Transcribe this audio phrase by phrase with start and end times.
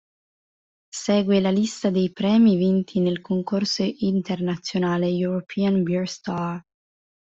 [0.99, 6.59] Segue la lista dei premi vinti nel concorso internazionale European Beer Star.